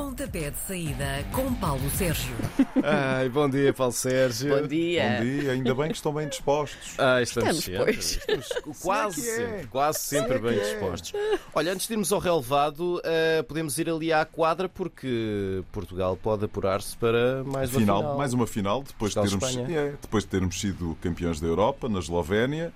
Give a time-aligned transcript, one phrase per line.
[0.00, 2.34] Pontapé de saída com Paulo Sérgio.
[2.82, 4.58] Ai, bom dia, Paulo Sérgio.
[4.58, 5.18] Bom dia.
[5.18, 6.94] Bom dia, ainda bem que estão bem dispostos.
[6.96, 8.38] Ah, estamos, Estamos, sempre.
[8.40, 9.36] Estamos quase Se é é.
[9.36, 10.62] sempre, quase sempre Se é bem é.
[10.62, 11.12] dispostos.
[11.54, 16.46] Olha, antes de irmos ao relevado, eh, podemos ir ali à quadra porque Portugal pode
[16.46, 18.16] apurar-se para mais uma Final, final.
[18.16, 21.98] mais uma final, depois de, termos, é, depois de termos sido campeões da Europa na
[21.98, 22.72] Eslovénia,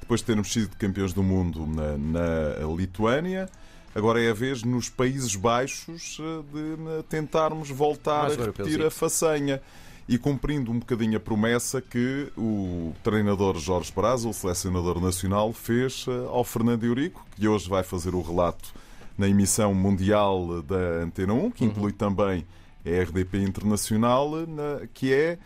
[0.00, 3.46] depois de termos sido campeões do mundo na, na Lituânia.
[3.94, 8.82] Agora é a vez nos Países Baixos eh, de eh, tentarmos voltar Mais a repetir
[8.86, 9.60] a façanha
[10.08, 16.06] e cumprindo um bocadinho a promessa que o treinador Jorge Braz, o selecionador nacional, fez
[16.08, 18.72] eh, ao Fernando Eurico, que hoje vai fazer o relato
[19.18, 22.46] na emissão mundial da Antena 1, que inclui também
[22.84, 25.38] a RDP Internacional, na- que é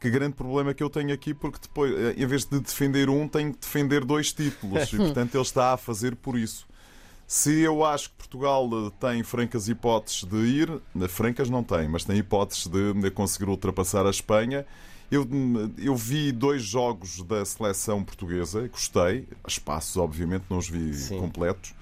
[0.00, 3.52] que grande problema que eu tenho aqui, porque depois, em vez de defender um, tenho
[3.52, 4.88] que defender dois títulos.
[4.94, 6.66] E, portanto, ele está a fazer por isso.
[7.30, 10.68] Se eu acho que Portugal eh, tem francas hipóteses de ir,
[11.00, 14.66] eh, francas não tem, mas tem hipóteses de, conseguir ultrapassar a Espanha.
[15.08, 20.92] Eu, hum, eu vi dois jogos da seleção portuguesa, gostei, espaços obviamente não os vi
[20.92, 21.20] Sim.
[21.20, 21.72] completos,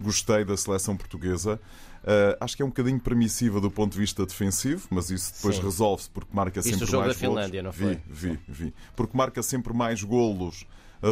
[0.00, 1.60] gostei da seleção portuguesa.
[2.02, 5.58] Uh, acho que é um bocadinho permissiva do ponto de vista defensivo, mas isso depois
[5.58, 8.00] resolve-se porque marca Viste sempre o jogo mais da Finlândia, não foi?
[8.08, 8.74] Vi, vi, vi.
[8.96, 10.64] Porque marca sempre mais golos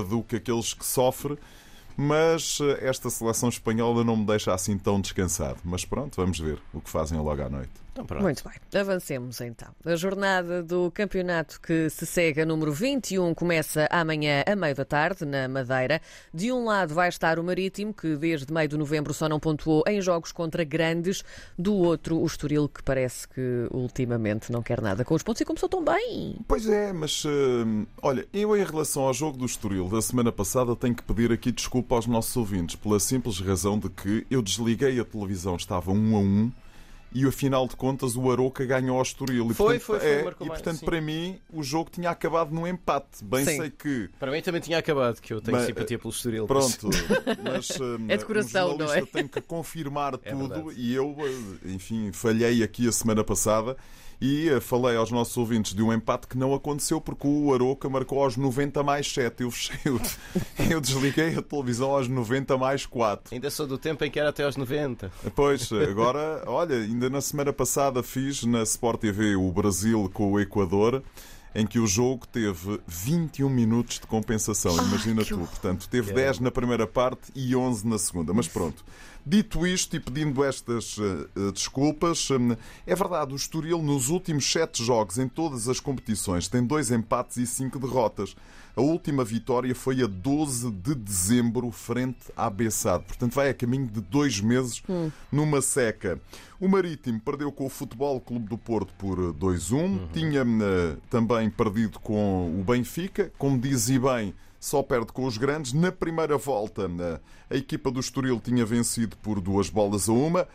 [0.08, 1.36] do que aqueles que sofre.
[1.96, 5.58] Mas uh, esta seleção espanhola não me deixa assim tão descansado.
[5.64, 7.81] Mas pronto, vamos ver o que fazem logo à noite.
[7.92, 8.20] Então.
[8.20, 9.68] Muito bem, avancemos então.
[9.84, 14.84] A jornada do campeonato que se segue a número 21 começa amanhã a meio da
[14.84, 16.00] tarde, na Madeira.
[16.32, 19.84] De um lado vai estar o Marítimo, que desde meio de novembro só não pontuou
[19.86, 21.22] em jogos contra grandes.
[21.58, 25.44] Do outro, o Estoril, que parece que ultimamente não quer nada com os pontos e
[25.44, 26.36] começou tão bem.
[26.48, 30.74] Pois é, mas uh, olha, eu em relação ao jogo do Estoril da semana passada
[30.74, 34.98] tenho que pedir aqui desculpa aos nossos ouvintes pela simples razão de que eu desliguei
[34.98, 36.50] a televisão, estava um a um
[37.14, 39.50] e afinal de contas o Aroca ganhou ao Estoril.
[39.50, 40.84] E, Foi, portanto, foi, foi, é, marcou e portanto sim.
[40.84, 43.24] para mim o jogo tinha acabado num empate.
[43.24, 43.56] Bem Sim.
[43.56, 46.46] sei que Para mim também tinha acabado, que eu tenho Mas, simpatia pelo Estoril.
[46.46, 46.88] Pronto,
[47.42, 49.02] mas hum, É de coração, um não é?
[49.02, 50.80] tem que confirmar É tudo verdade.
[50.80, 53.76] e eu, eh, enfim, falhei aqui a semana passada
[54.22, 57.88] e eh, falei aos nossos ouvintes de um empate que não aconteceu porque o Aroca
[57.88, 59.42] marcou aos 90 mais 7.
[59.42, 59.80] Eu, fechei,
[60.70, 63.34] eu desliguei a televisão aos 90 mais 4.
[63.34, 65.10] Ainda sou do tempo em que era até aos 90.
[65.34, 70.38] Pois, agora, olha, ainda na semana passada fiz na Sport TV o Brasil com o
[70.38, 71.02] Equador,
[71.54, 74.74] em que o jogo teve 21 minutos de compensação.
[74.76, 75.38] Imagina tu.
[75.38, 78.32] Portanto, teve 10 na primeira parte e 11 na segunda.
[78.32, 78.84] Mas pronto.
[79.24, 84.50] Dito isto e pedindo estas eh, eh, desculpas, hum, é verdade, o Estoril nos últimos
[84.50, 88.34] 7 jogos em todas as competições tem dois empates e 5 derrotas.
[88.74, 93.04] A última vitória foi a 12 de dezembro, frente à Bessade.
[93.04, 94.82] Portanto, vai a caminho de dois meses
[95.30, 96.18] numa seca.
[96.58, 100.10] O Marítimo perdeu com o Futebol Clube do Porto por eh, 2-1.
[100.12, 103.30] Tinha eh, também perdido com o Benfica.
[103.36, 105.74] Como diz e bem, só perde com os grandes.
[105.74, 110.48] Na primeira volta, eh, a equipa do Estoril tinha vencido por duas bolas a uma.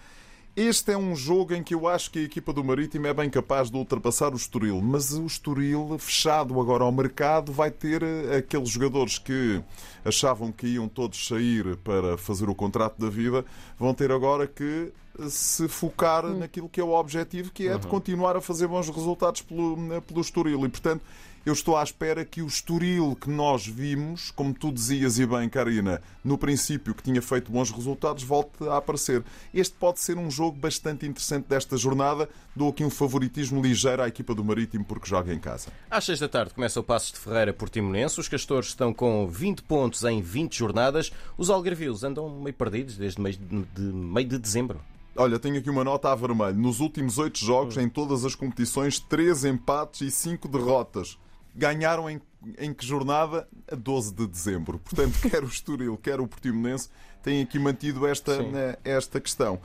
[0.58, 3.30] Este é um jogo em que eu acho que a equipa do Marítimo é bem
[3.30, 8.38] capaz de ultrapassar o Estoril, mas o Estoril, fechado agora ao mercado, vai ter eh,
[8.38, 9.62] aqueles jogadores que
[10.04, 13.46] achavam que iam todos sair para fazer o contrato da vida,
[13.78, 17.86] vão ter agora que eh, se focar naquilo que é o objetivo, que é de
[17.86, 20.66] continuar a fazer bons resultados pelo, eh, pelo Estoril.
[20.66, 21.04] E, portanto,
[21.50, 25.48] eu estou à espera que o Estoril que nós vimos, como tu dizias e bem,
[25.48, 29.24] Karina, no princípio que tinha feito bons resultados, volte a aparecer.
[29.54, 32.28] Este pode ser um jogo bastante interessante desta jornada.
[32.56, 35.70] Dou aqui um favoritismo ligeiro à equipa do Marítimo porque joga em casa.
[35.90, 38.20] Às 6 da tarde começa o Passos de Ferreira por Timonense.
[38.20, 41.12] Os Castores estão com 20 pontos em 20 jornadas.
[41.38, 44.80] Os Algarvios andam meio perdidos desde meio de, de- meio de dezembro.
[45.16, 46.58] Olha, tenho aqui uma nota a vermelho.
[46.58, 51.18] Nos últimos oito jogos, em todas as competições, três empates e cinco derrotas.
[51.58, 52.22] Ganharam em,
[52.60, 53.48] em que jornada?
[53.70, 54.80] A 12 de dezembro.
[54.80, 56.90] Portanto, quer o Estoril, quer o Portimonense
[57.24, 59.60] têm aqui mantido esta, eh, esta questão.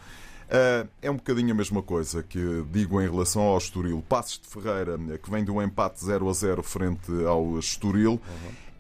[0.53, 4.05] Ah, é um bocadinho a mesma coisa que digo em relação ao Estoril.
[4.07, 8.21] Passos de Ferreira, eh, que vem de um empate 0 a 0 frente ao Estoril,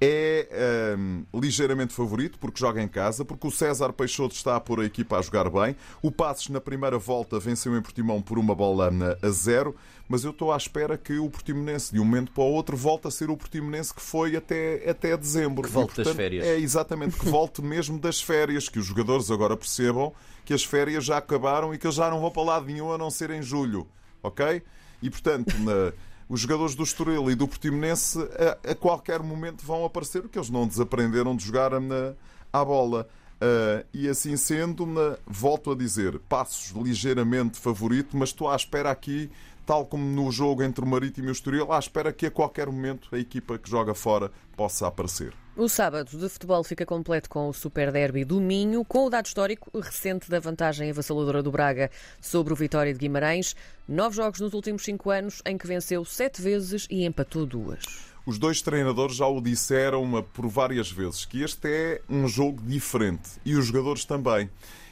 [0.05, 0.49] é
[0.97, 4.85] ahm, ligeiramente favorito porque joga em casa, porque o César Peixoto está a pôr a
[4.85, 5.77] equipa a jogar bem.
[6.03, 9.77] O Passos, na primeira volta, venceu em Portimão por uma bola na- a zero,
[10.09, 13.07] mas eu estou à espera que o Portimonense, de um momento para o outro, volte
[13.07, 15.63] a ser o Portimonense que foi até, até dezembro.
[15.63, 16.47] Que volte E, das portanto, férias.
[16.47, 20.13] É exatamente, que volte mesmo das férias, que os jogadores agora percebam
[20.45, 22.99] que as férias já acabaram e que eles já não vão para lado nenhum a
[22.99, 23.87] não ser em julho,
[24.21, 24.61] ok?
[25.01, 25.93] E portanto, na-
[26.33, 30.49] os jogadores do Estoril e do Portimonense a, a qualquer momento vão aparecer, porque eles
[30.49, 32.15] não desaprenderam de jogar na,
[32.51, 33.07] à bola.
[33.35, 38.91] Uh, e assim sendo, na, volto a dizer, passos ligeiramente favorito, mas estou à espera
[38.91, 39.31] aqui,
[39.67, 42.67] tal como no jogo entre o Marítimo e o Estoril, à espera que a qualquer
[42.67, 45.42] momento a equipa que joga fora possa aparecer.
[45.55, 49.27] O sábado de futebol fica completo com o Super Derby do Minho, com o dado
[49.27, 51.91] histórico recente da vantagem avassaladora do Braga
[52.23, 53.55] sobre o Vitória de Guimarães.
[53.87, 57.85] Nove jogos nos últimos cinco anos, em que venceu sete vezes e empatou duas.
[58.25, 63.33] Os dois treinadores já o disseram por várias vezes que este é um jogo diferente
[63.45, 64.49] e os jogadores também.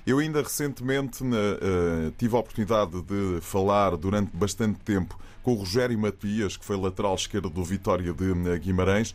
[0.06, 5.98] Eu ainda recentemente uh, tive a oportunidade de falar durante bastante tempo com o Rogério
[5.98, 9.14] Matias, que foi lateral esquerdo do Vitória de uh, Guimarães,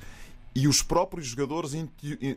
[0.55, 1.73] e os próprios jogadores,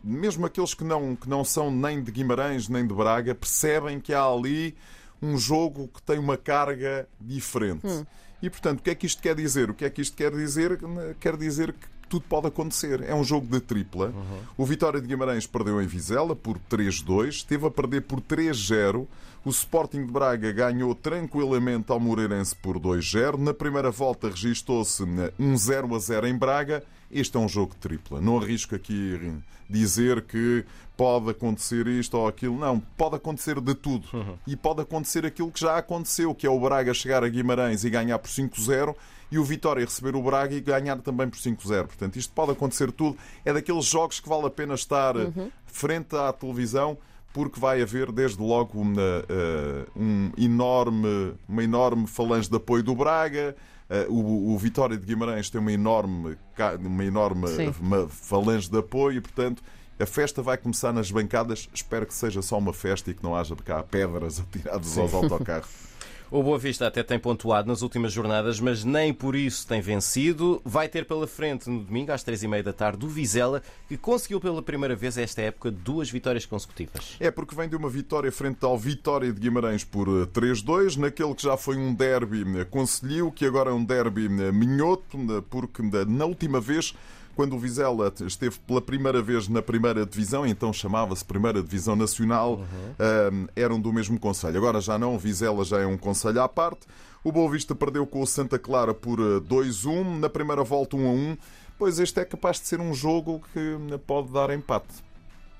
[0.03, 4.13] mesmo aqueles que não, que não são nem de Guimarães nem de Braga, percebem que
[4.13, 4.77] há ali
[5.23, 7.87] um jogo que tem uma carga diferente.
[7.87, 8.05] Hum.
[8.43, 9.71] E, portanto, o que é que isto quer dizer?
[9.71, 10.79] O que é que isto quer dizer?
[11.21, 13.03] Quer dizer que tudo pode acontecer.
[13.03, 14.07] É um jogo de tripla.
[14.07, 14.39] Uhum.
[14.57, 19.07] O Vitória de Guimarães perdeu em Vizela por 3-2, esteve a perder por 3-0.
[19.45, 23.37] O Sporting de Braga ganhou tranquilamente ao Moreirense por 2-0.
[23.39, 25.05] Na primeira volta registou-se
[25.39, 26.83] um 0 a 0 em Braga.
[27.11, 28.21] Este é um jogo tripla.
[28.21, 29.33] Não arrisco aqui
[29.69, 30.65] dizer que
[30.97, 32.59] pode acontecer isto ou aquilo.
[32.59, 34.09] Não, pode acontecer de tudo.
[34.13, 34.37] Uhum.
[34.47, 37.91] E pode acontecer aquilo que já aconteceu, que é o Braga chegar a Guimarães e
[37.91, 38.95] ganhar por 5-0
[39.31, 41.87] e o Vitória receber o Braga e ganhar também por 5-0.
[41.87, 43.17] Portanto, isto pode acontecer tudo.
[43.45, 45.51] É daqueles jogos que vale a pena estar uhum.
[45.67, 46.99] frente à televisão
[47.33, 52.95] porque vai haver desde logo uma, uh, um enorme, uma enorme falange de apoio do
[52.95, 53.55] Braga.
[53.89, 56.37] Uh, o, o, Vitória de Guimarães tem uma enorme,
[56.81, 57.47] uma enorme
[57.81, 59.63] uma falange de apoio, portanto,
[59.99, 61.69] a festa vai começar nas bancadas.
[61.73, 65.69] Espero que seja só uma festa e que não haja cá pedras atiradas aos autocarros.
[66.31, 70.61] O Boa Vista até tem pontuado nas últimas jornadas, mas nem por isso tem vencido.
[70.63, 73.97] Vai ter pela frente no domingo, às três e meia da tarde, o Vizela, que
[73.97, 77.17] conseguiu pela primeira vez esta época duas vitórias consecutivas.
[77.19, 81.35] É porque vem de uma vitória frente ao Vitória de Guimarães por 3-2, eh, naquele
[81.35, 85.17] que já foi um derby eh, conseguiu, que agora é um derby eh, minhoto,
[85.49, 86.95] porque na última vez
[87.39, 92.55] quando o Vizela esteve pela primeira vez na primeira divisão, então chamava-se Primeira Divisão Nacional,
[92.55, 93.47] uhum.
[93.55, 94.59] eram do mesmo conselho.
[94.59, 96.89] Agora já não, o Vizela já é um conselho à parte.
[97.23, 101.39] O Boa Vista perdeu com o Santa Clara por 2-1, eh, na primeira volta 1-1.
[101.79, 105.08] Pois este é capaz de ser um jogo que pode dar empate.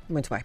[0.09, 0.43] Muito bem.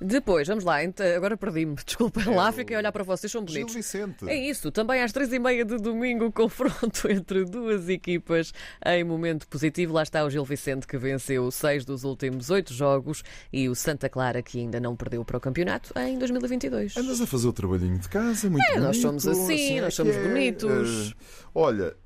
[0.00, 0.76] Depois, vamos lá,
[1.16, 3.72] agora perdi-me, desculpem é lá, fiquei a olhar para vocês, são bonitos.
[3.72, 4.28] Gil Vicente.
[4.28, 8.52] É isso, também às três e meia de domingo, confronto entre duas equipas
[8.84, 9.94] em momento positivo.
[9.94, 13.22] Lá está o Gil Vicente que venceu seis dos últimos oito jogos
[13.52, 16.96] e o Santa Clara que ainda não perdeu para o campeonato em 2022.
[16.96, 18.86] Andas a fazer o trabalhinho de casa, muito é, bonito.
[18.86, 21.10] Nós somos assim, assim nós somos é, bonitos.
[21.10, 21.14] Uh,
[21.54, 22.05] olha, eh,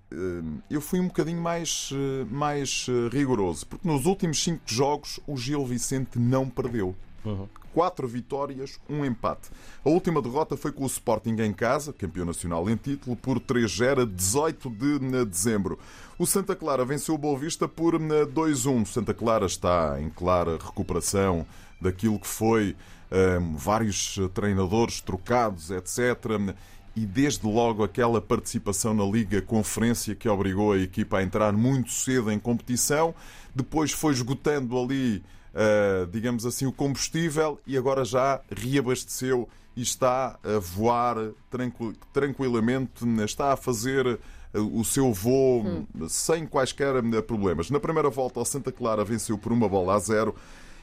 [0.68, 5.64] eu fui um bocadinho mais, eh, mais rigoroso, porque nos últimos cinco jogos o Gil
[5.64, 6.96] Vicente não perdeu.
[7.24, 7.46] Uhum.
[7.72, 9.50] Quatro vitórias, um empate.
[9.84, 14.02] A última derrota foi com o Sporting em casa, campeão nacional em título, por 3-0
[14.02, 15.78] a 18 de dezembro.
[16.18, 18.86] O Santa Clara venceu o Boa Vista por 2-1.
[18.86, 21.46] Santa Clara está em clara recuperação
[21.80, 22.74] daquilo que foi
[23.10, 26.54] um, vários treinadores trocados, etc.
[27.00, 31.90] E desde logo aquela participação na Liga Conferência que obrigou a equipa a entrar muito
[31.90, 33.14] cedo em competição.
[33.54, 35.22] Depois foi esgotando ali
[35.54, 41.16] uh, digamos assim, o combustível e agora já reabasteceu e está a voar
[41.50, 44.06] tranquil, tranquilamente, está a fazer
[44.52, 45.86] eh, o seu voo hum.
[46.08, 47.70] sem quaisquer eh, problemas.
[47.70, 50.34] Na primeira volta, o Santa Clara venceu por uma bola a zero.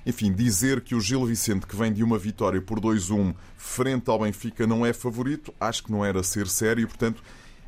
[0.07, 4.17] Enfim, dizer que o Gil Vicente, que vem de uma vitória por 2-1 frente ao
[4.17, 6.87] Benfica, não é favorito, acho que não era ser sério.
[6.87, 7.21] Portanto,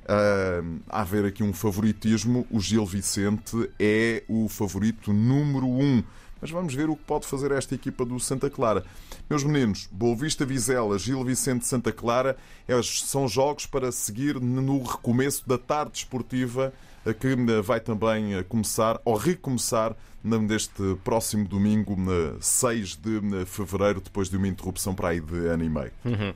[0.06, 5.84] uh, a haver aqui um favoritismo, o Gil Vicente é o favorito número 1.
[5.84, 6.04] Um
[6.42, 8.86] mas vamos ver o que pode fazer esta equipa do Santa Clara.
[9.30, 12.38] Meus meninos, Boa Vista Vizela, Gil Vicente Santa Clara
[12.82, 16.72] são jogos para seguir no recomeço da tarde esportiva
[17.20, 21.96] que vai também começar ou recomeçar neste próximo domingo,
[22.40, 25.92] 6 de fevereiro, depois de uma interrupção para aí de ano e meio.
[26.06, 26.34] Uhum.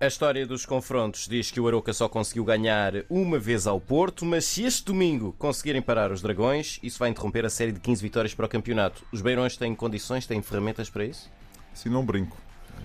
[0.00, 4.24] A história dos confrontos diz que o Aroca só conseguiu ganhar uma vez ao Porto,
[4.24, 8.02] mas se este domingo conseguirem parar os Dragões, isso vai interromper a série de 15
[8.02, 9.02] vitórias para o campeonato.
[9.12, 11.30] Os Beirões têm condições, têm ferramentas para isso?
[11.72, 12.36] Se não brinco.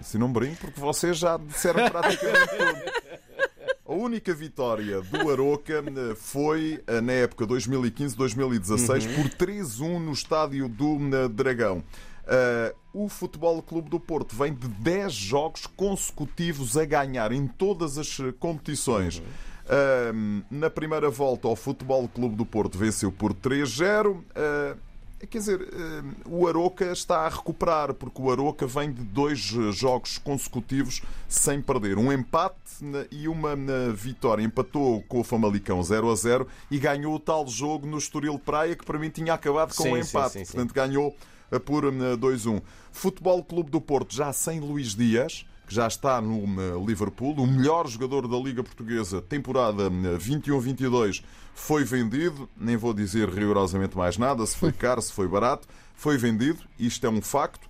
[0.01, 2.98] Se não brinco, porque vocês já disseram praticamente tudo.
[3.89, 9.15] A única vitória do Aroca eh, foi eh, na época 2015-2016 uhum.
[9.15, 11.79] por 3-1 no estádio do eh, Dragão.
[11.79, 17.97] Uh, o Futebol Clube do Porto vem de 10 jogos consecutivos a ganhar em todas
[17.97, 19.17] as competições.
[19.17, 24.17] Uh, na primeira volta, o Futebol Clube do Porto venceu por 3-0.
[24.17, 24.23] Uh,
[25.27, 29.71] Quer dizer, eh, o Aroca está a recuperar, porque o Aroca vem de dois eh,
[29.71, 31.97] jogos consecutivos sem perder.
[31.97, 32.55] Um empate
[33.11, 33.55] e uma
[33.93, 34.41] vitória.
[34.41, 38.75] Empatou com o Famalicão 0 a 0 e ganhou o tal jogo no Estoril Praia,
[38.75, 40.33] que para mim tinha acabado com o um empate.
[40.33, 40.51] Sim, sim, sim.
[40.53, 41.13] Portanto, ganhou
[41.51, 42.61] eh, por 2-1.
[42.91, 47.87] Futebol Clube do Porto, já sem Luís Dias, que já está no Liverpool, o melhor
[47.87, 51.23] jogador da Liga Portuguesa, temporada 21-22
[51.53, 56.17] foi vendido, nem vou dizer rigorosamente mais nada, se foi caro, se foi barato, foi
[56.17, 57.69] vendido, isto é um facto.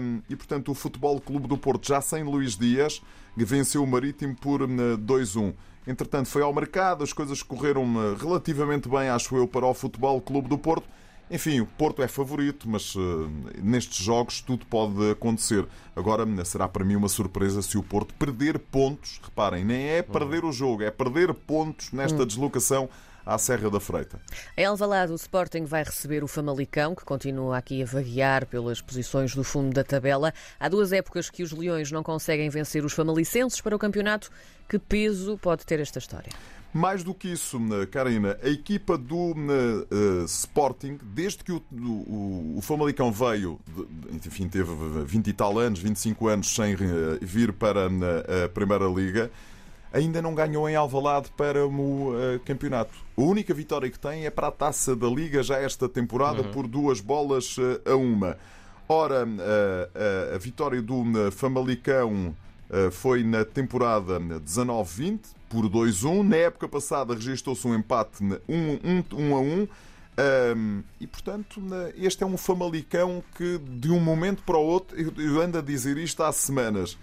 [0.00, 3.02] Um, e portanto, o Futebol Clube do Porto, já sem Luís Dias,
[3.36, 5.52] venceu o Marítimo por 2-1.
[5.84, 10.48] Entretanto, foi ao mercado, as coisas correram relativamente bem, acho eu, para o Futebol Clube
[10.48, 10.86] do Porto.
[11.30, 13.28] Enfim, o Porto é favorito, mas uh,
[13.60, 15.66] nestes jogos tudo pode acontecer.
[15.94, 19.20] Agora será para mim uma surpresa se o Porto perder pontos.
[19.22, 22.26] Reparem, nem é perder o jogo, é perder pontos nesta hum.
[22.26, 22.88] deslocação
[23.26, 24.20] à Serra da Freita.
[24.56, 29.34] Em Alvalade, o Sporting vai receber o Famalicão, que continua aqui a vaguear pelas posições
[29.34, 30.32] do fundo da tabela.
[30.60, 34.30] Há duas épocas que os Leões não conseguem vencer os famalicenses para o campeonato.
[34.68, 36.30] Que peso pode ter esta história?
[36.72, 37.58] Mais do que isso,
[37.90, 43.58] Karina, a equipa do uh, Sporting, desde que o, o, o Famalicão veio,
[44.12, 44.70] enfim, teve
[45.06, 46.78] 20 e tal anos, 25 anos sem uh,
[47.22, 49.30] vir para a Primeira Liga,
[49.90, 52.92] ainda não ganhou em Alvalade para o uh, campeonato.
[53.16, 56.50] A única vitória que tem é para a taça da Liga já esta temporada uhum.
[56.50, 57.56] por duas bolas
[57.90, 58.36] a uma.
[58.88, 59.26] Ora,
[60.32, 62.36] a vitória do Famalicão
[62.92, 66.22] foi na temporada 19-20 por 2-1.
[66.22, 69.68] Na época passada registrou-se um empate 1 a 1.
[70.18, 71.60] Um, e portanto,
[71.94, 75.98] este é um Famalicão que de um momento para o outro, eu ando a dizer
[75.98, 76.96] isto há semanas,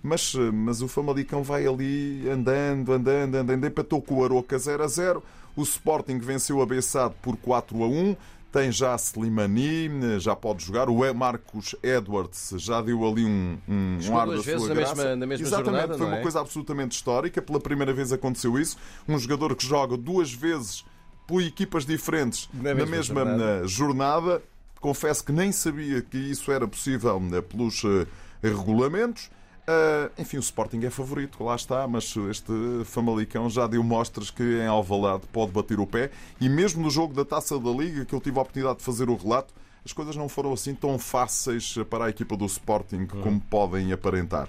[0.00, 4.86] mas, mas o Famalicão vai ali andando, andando, andando, empatou com o Aroca 0 a
[4.86, 5.22] 0.
[5.56, 8.16] O Sporting venceu a Bessade por 4 a 1.
[8.52, 10.88] Tem já Slimani, já pode jogar.
[10.88, 15.16] O Marcos Edwards já deu ali um, um, um ar da vezes sua na mesma,
[15.16, 16.22] na mesma Exatamente, jornada, foi uma é?
[16.22, 17.40] coisa absolutamente histórica.
[17.40, 18.76] Pela primeira vez aconteceu isso.
[19.08, 20.84] Um jogador que joga duas vezes
[21.28, 23.68] por equipas diferentes na, na mesma, jornada.
[23.68, 24.42] jornada.
[24.80, 28.04] Confesso que nem sabia que isso era possível né, pelos uh,
[28.42, 29.30] regulamentos.
[29.68, 32.52] Uh, enfim, o Sporting é favorito, lá está, mas este
[32.84, 37.14] Famalicão já deu mostras que em Alvalade pode bater o pé e mesmo no jogo
[37.14, 40.16] da Taça da Liga, que eu tive a oportunidade de fazer o relato, as coisas
[40.16, 44.48] não foram assim tão fáceis para a equipa do Sporting como podem aparentar.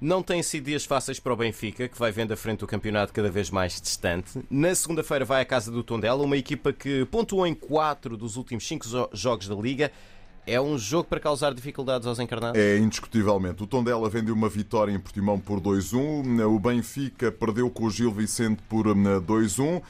[0.00, 3.12] Não têm sido dias fáceis para o Benfica, que vai vendo a frente do campeonato
[3.12, 4.40] cada vez mais distante.
[4.48, 8.66] Na segunda-feira vai à casa do Tondela, uma equipa que pontuou em 4 dos últimos
[8.68, 9.90] 5 jogos da Liga
[10.48, 12.60] é um jogo para causar dificuldades aos encarnados?
[12.60, 13.62] É, indiscutivelmente.
[13.62, 16.46] O Tondela vendeu uma vitória em Portimão por 2-1.
[16.46, 19.60] O Benfica perdeu com o Gil Vicente por 2-1.
[19.60, 19.80] Hum,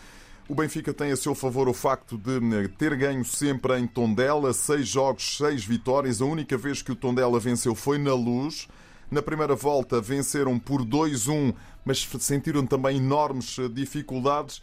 [0.49, 4.53] o Benfica tem a seu favor o facto de hum, ter ganho sempre em Tondela,
[4.53, 6.21] seis jogos, seis vitórias.
[6.21, 8.67] A única vez que o Tondela venceu foi na Luz.
[9.11, 14.61] Na primeira volta venceram por 2-1, mas sentiram também enormes eh, dificuldades.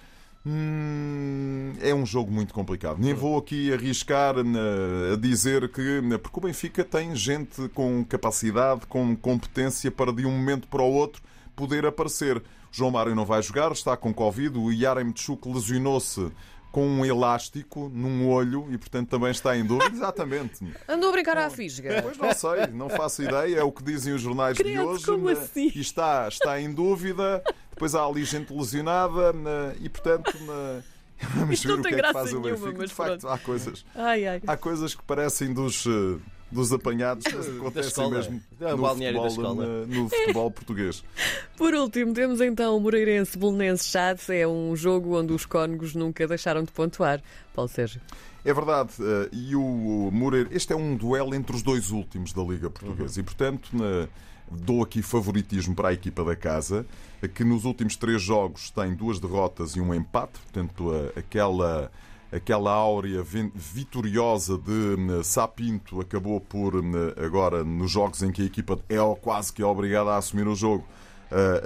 [0.48, 2.98] Hum, é um jogo muito complicado.
[3.00, 6.02] Nem vou aqui arriscar uh, a dizer que.
[6.22, 10.94] Porque o Benfica tem gente com capacidade, com competência para de um momento para o
[10.94, 11.22] outro
[11.56, 12.44] poder aparecer.
[12.72, 14.58] João Mário não vai jogar, está com Covid.
[14.58, 16.32] O Yarem Tchuk lesionou-se
[16.76, 19.90] com um elástico num olho e, portanto, também está em dúvida.
[19.96, 20.60] Exatamente.
[20.90, 22.02] Andou a brincar à fisga.
[22.04, 23.60] Pois não sei, não faço ideia.
[23.60, 25.06] É o que dizem os jornais Credo, de hoje.
[25.06, 25.72] Como assim?
[25.74, 27.42] E está, está em dúvida.
[27.76, 29.34] Depois há ali gente lesionada
[29.82, 30.32] e, portanto,
[31.36, 32.88] vamos Isto ver o que é que faz o Benfica.
[32.88, 34.42] De facto, há coisas, ai, ai.
[34.48, 36.18] há coisas que parecem dos eh,
[36.50, 39.56] dos apanhados acontecem mesmo no futebol,
[39.88, 41.04] no futebol português.
[41.58, 44.22] Por último, temos então o Moreirense Bolonense Chade.
[44.30, 47.22] É um jogo onde os cónegos nunca deixaram de pontuar.
[47.54, 48.00] Paulo Sérgio.
[48.46, 48.92] É verdade.
[49.02, 53.20] Eh, e o Moreira, este é um duelo entre os dois últimos da Liga Portuguesa.
[53.20, 53.22] Uhum.
[53.22, 54.08] E, portanto, na
[54.50, 56.86] dou aqui favoritismo para a equipa da casa,
[57.34, 61.92] que nos últimos três jogos tem duas derrotas e um empate, portanto, aquela.
[62.32, 66.92] Aquela áurea vitoriosa de hum, Sapinto acabou por, hum,
[67.24, 70.84] agora, nos jogos em que a equipa é quase que obrigada a assumir o jogo,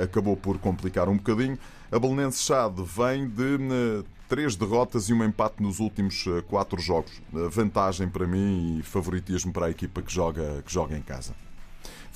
[0.03, 1.57] acabou por complicar um bocadinho.
[1.91, 6.79] A Belenense Chade vem de hum, três derrotas e um empate nos últimos uh, quatro
[6.79, 7.11] jogos.
[7.33, 11.33] Vantagem para mim e favoritismo para a equipa que joga, que joga em casa.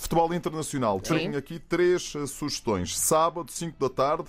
[0.03, 0.99] Futebol internacional.
[0.99, 2.99] Tenho aqui três eh, sugestões.
[2.99, 4.25] Sábado, 5 da tarde.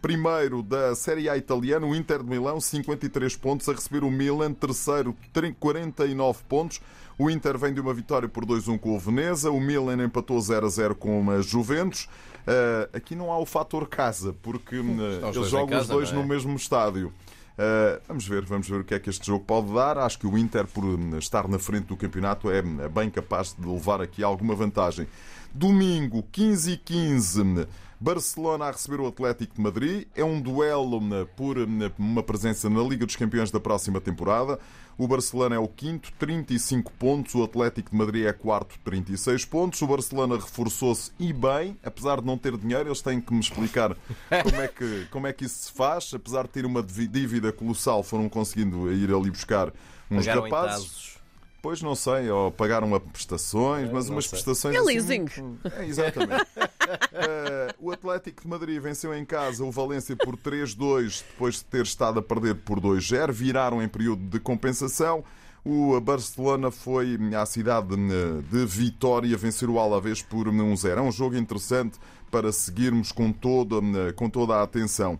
[0.00, 4.54] Primeiro da Série A italiana, o Inter de Milão, 53 pontos, a receber o Milan.
[4.54, 5.14] Terceiro,
[5.58, 6.80] 49 pontos.
[7.18, 9.50] O Inter vem de uma vitória por 2-1 com o Veneza.
[9.50, 12.04] O Milan empatou 0-0 com a Juventus.
[12.46, 15.92] Uh, aqui não há o fator casa, porque uh, os eles dois jogam os casa,
[15.92, 16.22] dois não é?
[16.22, 17.12] no mesmo estádio.
[17.60, 19.98] Uh, vamos ver, vamos ver o que é que este jogo pode dar.
[19.98, 23.54] Acho que o Inter, por hum, estar na frente do campeonato, é hum, bem capaz
[23.58, 25.06] de levar aqui alguma vantagem.
[25.52, 27.66] Domingo, 15 e 15, hum,
[28.00, 30.06] Barcelona a receber o Atlético de Madrid.
[30.16, 34.58] É um duelo hum, por hum, uma presença na Liga dos Campeões da próxima temporada.
[34.96, 37.34] O Barcelona é o quinto, 35 pontos.
[37.34, 39.82] O Atlético de Madrid é quarto, 36 pontos.
[39.82, 43.94] O Barcelona reforçou-se e bem, apesar de não ter dinheiro, eles têm que me explicar
[44.42, 46.10] como é que, como é que isso se faz.
[46.14, 49.72] Apesar de ter uma dívida colossal, foram conseguindo ir ali buscar
[50.10, 51.20] uns Pagaram rapazes.
[51.62, 54.30] Pois não sei, ou pagaram a prestações, mas não umas sei.
[54.30, 54.74] prestações.
[54.74, 55.58] É assim, leasing.
[55.76, 56.46] É, exatamente.
[57.12, 61.82] Eh, o Atlético de Madrid venceu em casa o Valência por 3-2, depois de ter
[61.82, 63.32] estado a perder por 2-0.
[63.32, 65.24] Viraram em período de compensação.
[65.64, 70.96] O Barcelona foi à cidade eh, de Vitória vencer o Alavés por 1-0.
[70.96, 71.98] É um jogo interessante
[72.30, 75.18] para seguirmos com toda, eh, com toda a atenção.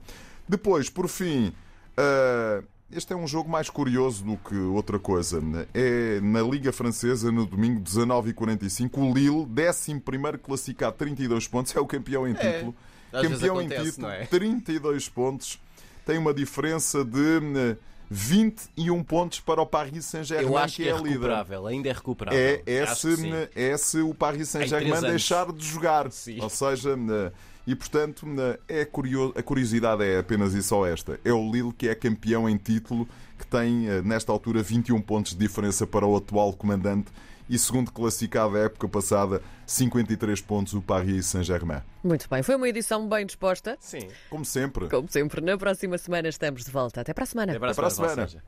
[0.49, 1.53] Depois, por fim,
[1.97, 2.63] eh,
[2.93, 5.41] este é um jogo mais curioso do que outra coisa.
[5.73, 8.91] É na Liga Francesa, no domingo 19h45.
[8.99, 12.75] O Lille, 11 classificado, 32 pontos, é o campeão em título.
[13.13, 14.27] Às vezes campeão em acontece, título, não é?
[14.27, 15.61] 32 pontos.
[16.05, 17.77] Tem uma diferença de eh,
[18.11, 21.09] 21 pontos para o Paris Saint-Germain, que que é é líder.
[21.11, 22.41] recuperável, ainda é recuperável.
[22.41, 26.11] É, é, se, é se o Paris Saint-Germain deixar de jogar.
[26.11, 26.41] Sim.
[26.41, 27.33] Ou seja, eh,
[27.67, 28.27] e portanto,
[28.69, 31.21] é curioso, a curiosidade é apenas e só esta.
[31.25, 35.33] É o Lille que é campeão em título, que tem eh, nesta altura 21 pontos
[35.33, 37.11] de diferença para o atual comandante
[37.51, 41.83] e segundo classificado da época passada, 53 pontos o Paris Saint-Germain.
[42.03, 43.77] Muito bem, foi uma edição bem disposta.
[43.81, 44.09] Sim.
[44.31, 44.89] Como sempre.
[44.89, 47.01] Como sempre, na próxima semana estamos de volta.
[47.01, 47.53] Até para a semana.
[47.53, 48.45] Até para a Até para a semana, semana.